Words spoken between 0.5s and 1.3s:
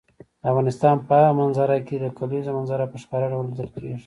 افغانستان په